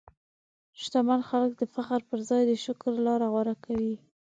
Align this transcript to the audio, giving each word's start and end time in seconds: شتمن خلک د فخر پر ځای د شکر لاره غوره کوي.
شتمن 0.81 1.21
خلک 1.29 1.51
د 1.57 1.63
فخر 1.73 1.99
پر 2.09 2.19
ځای 2.29 2.41
د 2.47 2.51
شکر 2.65 2.91
لاره 3.07 3.27
غوره 3.33 3.55
کوي. 3.65 3.95